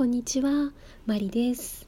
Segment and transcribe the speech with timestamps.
[0.00, 0.72] こんにちは、
[1.04, 1.86] マリです。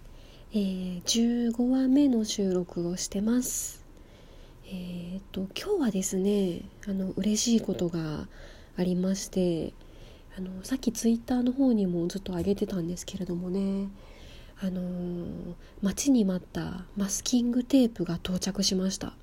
[0.53, 3.87] えー、15話目の収録をしてます。
[4.67, 8.29] えー、と今日はですね、あの嬉しいことが
[8.77, 9.73] ありまして、
[10.37, 13.89] あのさっきツイッターの方にもずっと上げてたんですけれどもね、
[14.61, 19.15] あのー、待ちに待ったマスキングテープが到着しました。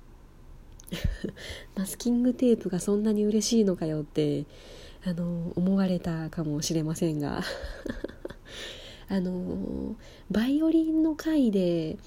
[1.78, 4.46] マスキングテープがそんなに嬉しいのかよって
[5.04, 7.44] あの思われたかもしれませんが
[9.10, 9.96] あの
[10.30, 11.98] バイオリンの回で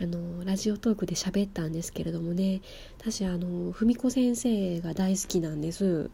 [0.00, 2.60] あのラジオトークで喋ったんですけれどもね。
[2.98, 6.10] 私あの文子先生が大好きなんです。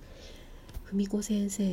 [0.93, 1.65] 文子先生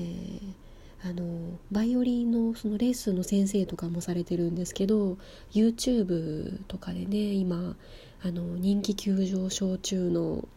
[1.06, 5.18] あのバイオリンのそのレッスンの先生とかもされてるんですけど
[5.52, 7.76] YouTube とかでね今
[8.24, 10.48] あの人気急上昇中の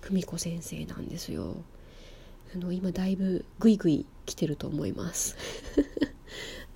[0.00, 1.56] 文子先生なんですよ。
[2.54, 5.36] あの今だいぶグイグイ来てると思います。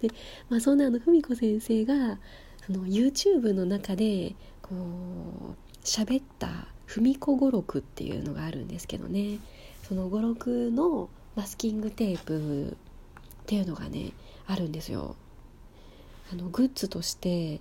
[0.00, 0.08] で、
[0.48, 2.18] まあ、そんなの文子先生が
[2.66, 9.38] その YouTube の中でこう喋った「文子語録」っていうのがあるんですけどね
[9.88, 12.74] その語録のマスキングテープっ
[13.46, 14.12] ていうのがね
[14.46, 15.16] あるんですよ。
[16.32, 17.60] あのグッズとして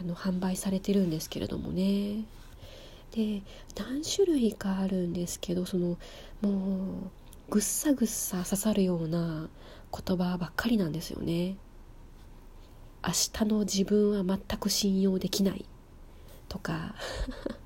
[0.00, 2.24] あの販売されてるんですけれどもね
[3.12, 3.42] で
[3.74, 5.98] 何種類かあるんですけどその
[6.40, 7.10] もう
[7.50, 9.48] ぐっさぐっさ刺さるような
[9.92, 11.56] 言葉ばっかりなんですよね。
[13.06, 15.64] 明日の自分は全く信用できない
[16.48, 16.96] とか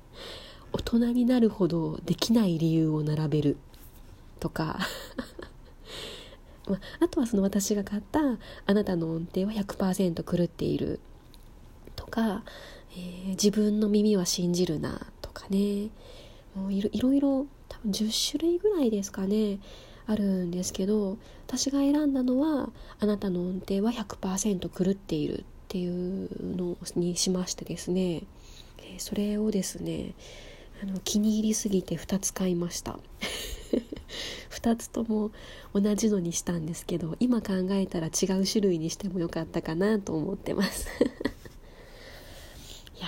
[0.71, 3.57] 大人になるほどできない理由を並べる
[4.39, 4.79] とか。
[6.67, 10.99] まあとはその私が買った「あなたの音程は100%狂っている」
[11.97, 12.43] とか、
[12.95, 15.89] えー、自分の耳は信じるな」とかね。
[16.55, 19.59] もういろいろ多分10種類ぐらいですかね。
[20.07, 28.23] あるんですけど私が選んだのはあなたの音程は100%狂っているっていうのにしましてですね。
[28.97, 30.13] それをですね
[30.83, 32.99] あの気に入りすぎて2つ買いました。
[34.49, 35.31] 2つとも
[35.73, 40.87] 同じのにしたんですけど今考えたら違う種類にしてもよかったかなと思ってます。
[42.97, 43.07] いや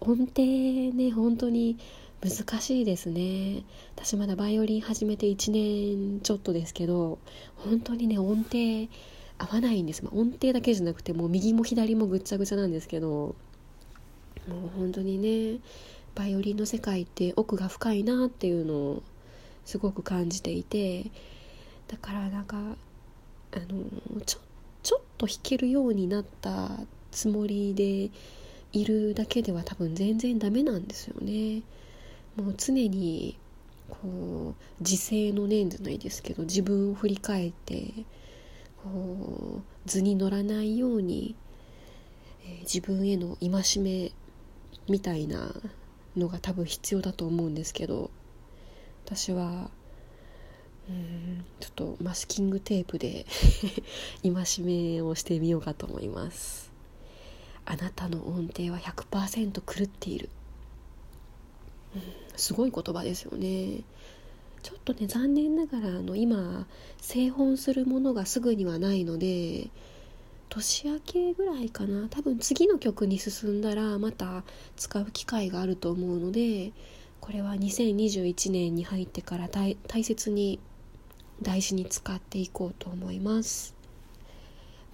[0.00, 1.78] 音程ね本当に
[2.22, 3.62] 難しいですね
[3.94, 7.18] 私まだバイオリン始めて1年ちょっとですけど
[7.56, 8.88] 本当にね音程
[9.38, 13.34] 合わないんです、まあ、音程だけじゃなくてもう右も左もぐっちゃぐちゃなんですけども
[14.48, 15.60] う本当にね
[16.14, 19.02] バイオリンの世界って奥が深いなっていうのを
[19.64, 21.10] すごく感じていて
[21.88, 22.60] だからなんかあ
[23.58, 24.38] のちょ
[24.82, 26.70] ちょっと弾けるようになった
[27.10, 28.10] つもりで
[28.72, 31.62] いるだけでは多分全然ダメなんですよね。
[32.36, 33.38] もう常に
[33.88, 37.92] こう自制の念じゃないですけど自分を振り返って
[38.82, 41.34] こう図に乗らないように、
[42.44, 44.12] えー、自分への戒め
[44.88, 45.52] みたいな
[46.16, 48.10] のが多分必要だと思うんですけど
[49.04, 49.70] 私は
[50.88, 53.26] うんちょっとマスキングテープで
[54.22, 56.70] 戒めをしてみようかと思います。
[57.64, 60.28] あなたの音程は100%狂っている。
[62.36, 63.82] すごい言葉ですよね。
[64.62, 66.66] ちょっとね残念ながらあの今
[67.00, 69.68] 製本するものがすぐにはないので
[70.48, 72.08] 年明けぐらいかな。
[72.08, 74.42] 多分次の曲に進んだらまた
[74.76, 76.72] 使う機会があると思うので
[77.20, 80.58] これは2021年に入ってから大切に
[81.42, 83.74] 大事に使っていこうと思います。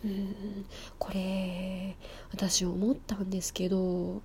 [0.05, 0.65] うん
[0.99, 1.97] これ
[2.33, 4.21] 私思ったんですけど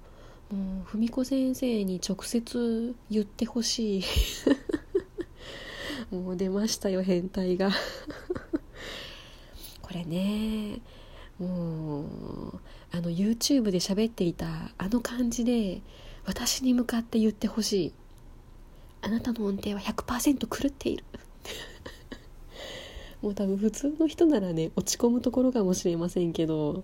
[0.51, 4.03] もう文子先生に直接言ってほしい。
[6.11, 7.71] もう出ましたよ変態が。
[9.81, 10.79] これね
[11.39, 12.05] もう
[12.91, 15.81] あの YouTube で喋っていたあの感じで
[16.25, 17.93] 私に向かって言ってほしい。
[19.01, 21.03] あなたの音程は100%狂っている。
[23.21, 26.83] もう多分普通の人ならね落ち込むところかもしれませんけど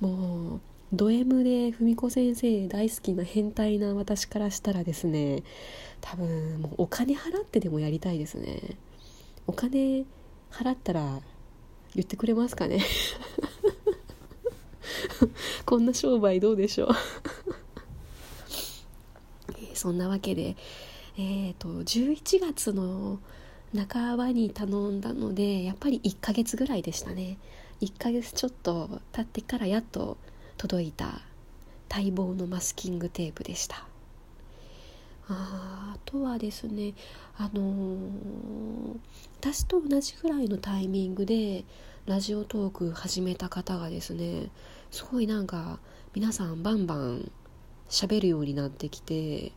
[0.00, 0.60] もう
[0.96, 5.42] ド M で文子先生大好きな変態な私からしたらですね
[6.00, 8.76] 多分もうお金払ってでもやりたいですね。
[9.46, 10.04] お金
[10.50, 11.20] 払ったら
[11.94, 12.80] 言ってくれますかね？
[15.66, 16.88] こんな商売どうでしょう？
[19.74, 20.56] そんなわけで
[21.16, 23.18] えっ、ー、と11月の
[23.76, 27.38] 半ばに頼んだのでやっぱり1ヶ月ぐらいでしたね。
[27.80, 30.16] 1ヶ月ちょっと経ってからやっと
[30.64, 31.20] 届いた
[31.90, 33.84] 待望のマスキングテープでした。
[35.28, 36.94] あとはですね
[37.36, 38.98] あのー、
[39.40, 41.64] 私と同じぐらいのタイミングで
[42.06, 44.48] ラジオトーク始めた方がですね
[44.90, 45.80] すごいなんか
[46.14, 47.30] 皆さんバンバン
[47.90, 49.52] 喋るようになってきて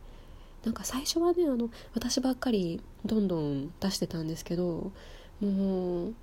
[0.64, 4.92] なんか最初はねあの私ばっかりどんどん出してたんですけど
[5.40, 6.14] もう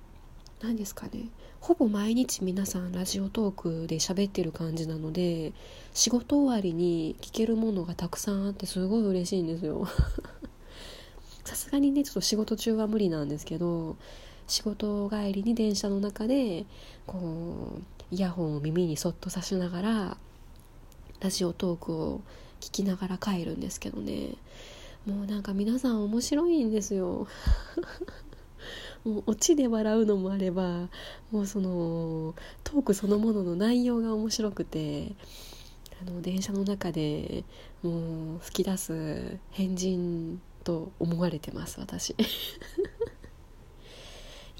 [0.66, 1.28] 何ですかね。
[1.60, 5.52] ほぼ毎日皆さんラジオトークで喋ってる感じなので
[5.94, 9.86] 仕事終わりに聞けるものがたくさんあってすごい嬉しいんですよ。
[11.44, 13.96] さすがにねちょっと仕事中は無理なんですけど
[14.48, 16.66] 仕事帰りに電車の中で
[17.06, 20.16] こうイヤホンを耳にそっとさしながら
[21.20, 22.22] ラジオトークを
[22.60, 24.34] 聞きながら帰るんですけどね。
[25.06, 27.28] もうなんか皆さん面白いんですよ。
[29.04, 30.88] もうオチで笑うのもあれば
[31.30, 32.34] もうその
[32.64, 35.12] トークそのものの内容が面白くて
[36.00, 37.44] あの電車の中で
[37.82, 42.10] もう吹き出す変人と思われてます私。
[42.18, 42.22] い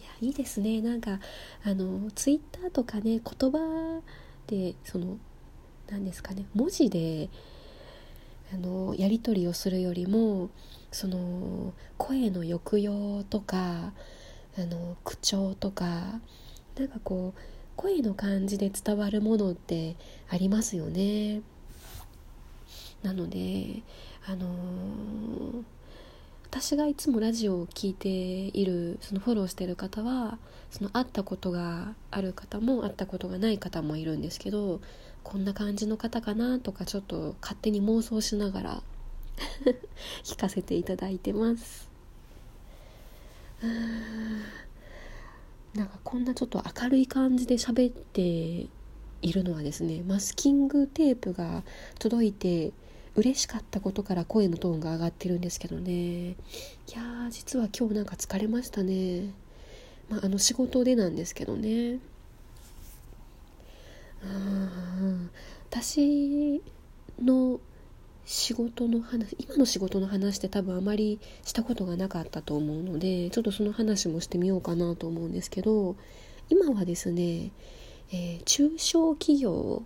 [0.02, 0.80] やいいですね。
[0.80, 1.20] なんか
[1.64, 4.00] あのツイッターとかね言葉
[4.46, 5.18] でその
[5.88, 7.28] 何ですかね文字で
[8.52, 10.50] あのやり取りをするよりも
[10.96, 13.92] その声の抑揚とか
[14.58, 15.84] あの口調とか
[16.78, 17.40] なんかこう
[17.76, 19.94] 声の感じで伝わるものって
[20.30, 21.42] ありますよね。
[23.02, 23.82] なので
[24.26, 25.62] あのー、
[26.44, 30.38] 私がいつもラジオを聴いているそのフォローしてる方は
[30.70, 34.80] その会ったことがある方も会ったことがない方もいるんですけど
[35.22, 38.82] こんな感じの方かなとかちょっと勝手に妄想しながら
[40.22, 41.88] 聞かせていただいてます。
[45.74, 48.20] なんかこんなちょっと明るい感じで喋って
[49.22, 51.62] いるのはですねマスキングテープが
[51.98, 52.72] 届いて
[53.14, 55.92] 嬉しかったことから声のトーンが上がってるんですけどね。
[56.30, 56.34] い
[56.94, 59.32] やー実は今日なんか疲れましたね。
[60.08, 61.98] まあ、あの仕事でなんですけどね。
[64.22, 64.28] あ
[65.70, 66.62] 私
[67.22, 67.60] の
[68.26, 75.96] 仕事の話今の仕事の話って多分あまりしたことがなかったと思うのでちょっとその話もしてみようかなと思うんですけど
[76.50, 77.52] 今はですね、
[78.12, 79.82] えー、中小企業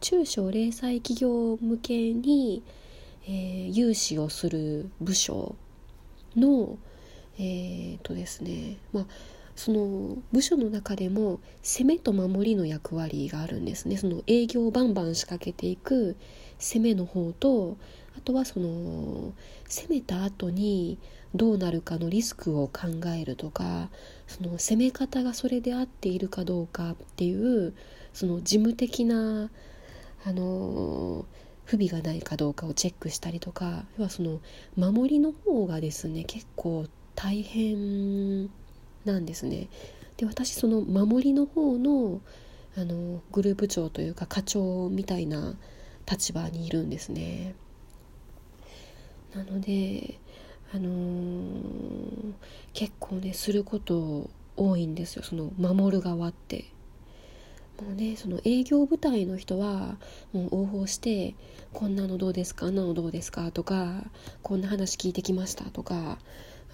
[0.00, 2.62] 中小零細企業向けに、
[3.26, 5.56] えー、融資をする部署
[6.36, 6.78] の
[7.38, 9.06] えー、とですねまあ
[9.58, 13.96] その部署の中でも攻めと守りの役割があるんですね。
[13.96, 16.16] その営業をバンバン仕掛けていく
[16.60, 17.76] 攻めの方と
[18.16, 19.32] あとはその
[19.68, 21.00] 攻めた後に
[21.34, 23.90] どうなるかのリスクを考えるとか
[24.28, 27.74] その攻め方がそれで合っているかどうかっていう
[28.12, 29.50] その事務的な
[30.24, 31.26] あの
[31.64, 34.40] 不備がないかどうかをチェックしたりとか要はその
[34.76, 38.50] 守りの方がですね結構大変
[39.08, 39.68] なんですね。
[40.16, 42.20] で私その守りの方の
[42.76, 45.56] あのグループ長というか課長みたいな
[46.08, 47.54] 立場にいるんですね。
[49.34, 50.18] なので
[50.72, 52.34] あのー、
[52.74, 56.66] 結構ねすること多いんですよその守る側って。
[57.80, 59.98] もうねその営業部隊の人は
[60.32, 61.36] もう応報して
[61.72, 62.66] 「こんなのどうですか？
[62.66, 64.10] あんなのどうですか?」とか
[64.42, 66.18] 「こんな話聞いてきました」とか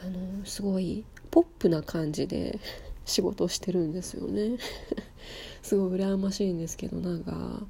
[0.03, 2.59] あのすごいポップな感じで
[3.05, 4.59] 仕事してるんですよね
[5.63, 7.67] すごい羨ましいんですけどなんか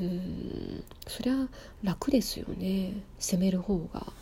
[0.00, 1.48] うんそりゃ
[1.82, 4.12] 楽ですよね攻める方が。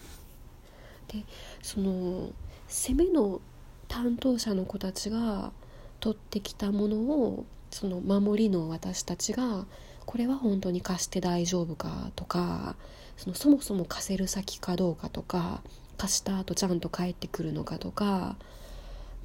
[1.08, 1.25] で
[1.62, 2.30] その
[2.68, 3.40] 攻めの
[3.88, 5.52] 担当者の子たちが
[6.00, 9.66] 取ってきたものをその守りの私たちが
[10.04, 12.76] これは本当に貸して大丈夫かとか
[13.16, 15.62] そのそもそも貸せる先かどうかとか
[15.96, 18.36] 貸した後ちゃんと帰ってくるのかとか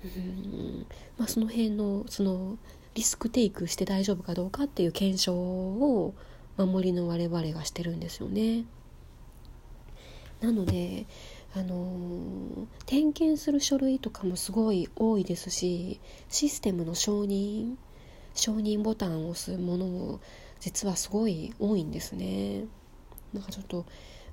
[0.04, 0.86] うん、
[1.18, 2.58] まあ、その辺のその
[2.96, 6.14] リスクテイクして大丈夫かどうかっていう検証を
[6.58, 8.66] 守りの我々がしてるんですよね。
[10.42, 11.06] なので
[11.54, 16.00] あのー、点検する書類とかもすごい多いですし
[16.30, 17.76] システムの承認
[18.34, 20.20] 承認ボタンを押すものも
[20.60, 22.66] 実はすごい多いんですね。
[23.34, 23.86] なんかちょっと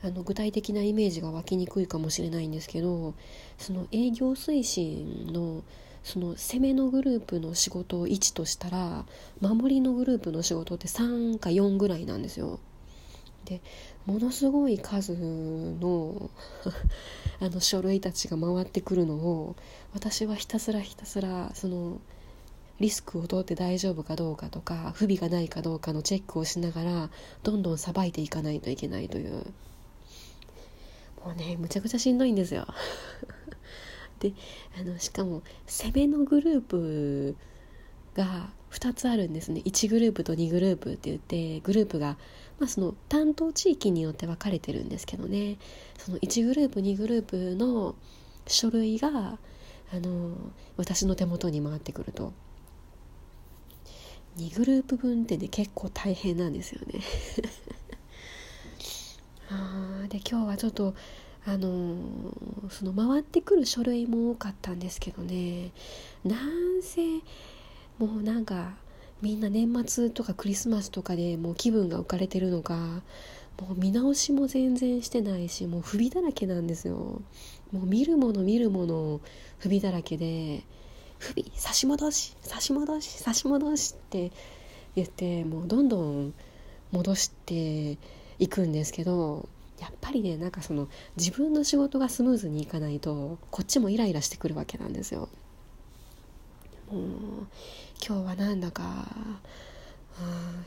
[0.03, 3.15] あの具体的なイメージが湧きにくいかもしれないんですけど
[3.59, 5.63] その営業推進の
[6.05, 9.05] その攻めのグループの仕事を1としたら
[9.41, 12.61] 守りのグループの仕事って3か4ぐらいなんですよ。
[13.45, 13.61] で
[14.07, 16.31] ものすごい数の
[17.41, 19.57] あの書類たちが回ってくるのを
[19.93, 21.99] 私はひたすらひたすらその
[22.81, 27.11] リスクを取って大丈夫かどうかとか不備がないかどうかのチェックをしながら
[27.43, 29.45] どんどんさばいていかないといけないという
[31.25, 32.67] もうねむちゃくちゃしんどいんですよ。
[34.21, 34.33] で
[34.79, 37.37] あのしかも攻めのグループ
[38.15, 39.63] が2つあるんですね。
[39.65, 42.19] 1グループと2グループって言ってグループが、
[42.59, 45.59] まあ、その担当地域によって分かれてるんですけどね。
[45.99, 47.95] その1グループ2グループの
[48.47, 49.39] 書類が
[49.93, 50.37] あの
[50.77, 52.33] 私の手元に回ってくると。
[54.37, 57.01] 2グループ分ってね結構大変なんですよね。
[59.51, 60.95] あで今日はちょっと
[61.47, 65.71] あのー、その回ってくる書類も多かったんですけどね。
[66.25, 67.01] なんせ
[67.99, 68.75] もうなんか
[69.23, 72.77] みんな年末とかクリスマスとかでもう気分が浮かれてるのか
[73.61, 77.21] もう見直しも全然してないしもう不備だらけなんですよ。
[77.73, 79.21] もう見るもの見るもの
[79.59, 80.63] 不備だらけで
[81.19, 84.31] 不備差し戻し差し戻し差し戻しって
[84.95, 86.35] 言ってもうどんどん
[86.93, 87.99] 戻して
[88.39, 89.49] いくんですけど
[89.81, 95.29] やっぱりねなんかその自分の仕事がスムーズにいかないとこっちもイライラしてくるわけなんですよ。
[96.91, 97.03] もう
[98.05, 99.07] 今日はなんだか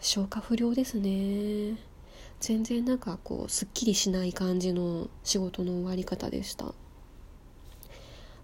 [0.01, 1.77] 消化不良ですね
[2.39, 6.73] 全然なんかこうすっきりしない感じの仕事の終わり方でした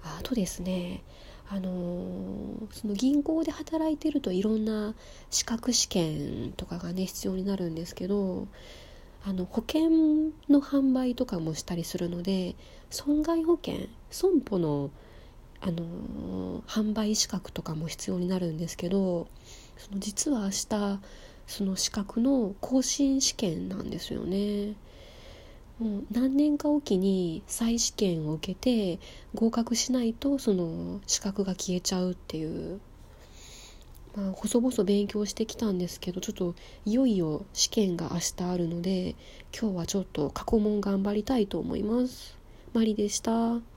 [0.03, 1.03] あとですね
[1.49, 4.95] あのー、その銀行で働いてるといろんな
[5.29, 8.47] 資格試験とかがね必要になるんですけど
[9.25, 9.89] あの保険
[10.49, 12.55] の販売とかもしたりするので
[12.89, 14.89] 損害保険損保の
[15.59, 19.27] あの販売資格とかも必要になるんですけど
[19.77, 20.99] その実は明日
[21.47, 24.75] その資格の更新試験なんですよね。
[25.79, 28.99] もう何年かおきに再試験を受けて
[29.35, 32.79] 合格しないとその資格が消えちゃうっていう
[34.17, 36.55] まあ、細々勉強してきたんですけどちょっと
[36.85, 39.15] いよいよ試験が明日あるので
[39.57, 42.35] 今日はちょっと過去問頑張りたいと思います。
[42.73, 43.76] マリでした。